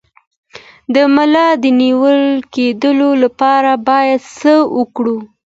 [0.93, 2.19] د ملا د نیول
[2.53, 5.19] کیدو لپاره باید څه وکړم؟